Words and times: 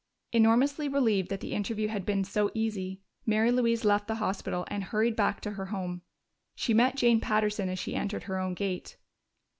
Enormously 0.33 0.87
relieved 0.87 1.29
that 1.29 1.41
the 1.41 1.53
interview 1.53 1.87
had 1.87 2.07
been 2.07 2.23
so 2.23 2.49
easy, 2.55 3.01
Mary 3.23 3.51
Louise 3.51 3.85
left 3.85 4.07
the 4.07 4.15
hospital 4.15 4.65
and 4.67 4.85
hurried 4.85 5.15
back 5.15 5.39
to 5.41 5.51
her 5.51 5.67
home. 5.67 6.01
She 6.55 6.73
met 6.73 6.95
Jane 6.97 7.19
Patterson 7.21 7.69
as 7.69 7.77
she 7.77 7.93
entered 7.93 8.23
her 8.23 8.39
own 8.39 8.55
gate. 8.55 8.97